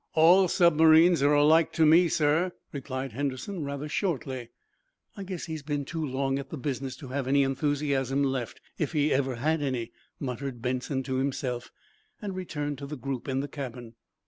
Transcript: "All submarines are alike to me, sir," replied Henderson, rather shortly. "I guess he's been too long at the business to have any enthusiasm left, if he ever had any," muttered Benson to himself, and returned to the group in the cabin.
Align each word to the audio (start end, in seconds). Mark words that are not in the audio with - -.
"All 0.15 0.47
submarines 0.47 1.21
are 1.21 1.35
alike 1.35 1.71
to 1.73 1.85
me, 1.85 2.07
sir," 2.07 2.53
replied 2.73 3.11
Henderson, 3.11 3.63
rather 3.63 3.87
shortly. 3.87 4.49
"I 5.15 5.21
guess 5.21 5.45
he's 5.45 5.61
been 5.61 5.85
too 5.85 6.03
long 6.03 6.39
at 6.39 6.49
the 6.49 6.57
business 6.57 6.95
to 6.95 7.09
have 7.09 7.27
any 7.27 7.43
enthusiasm 7.43 8.23
left, 8.23 8.59
if 8.79 8.93
he 8.93 9.13
ever 9.13 9.35
had 9.35 9.61
any," 9.61 9.91
muttered 10.19 10.59
Benson 10.59 11.03
to 11.03 11.17
himself, 11.17 11.69
and 12.19 12.35
returned 12.35 12.79
to 12.79 12.87
the 12.87 12.97
group 12.97 13.27
in 13.27 13.41
the 13.41 13.47
cabin. 13.47 13.93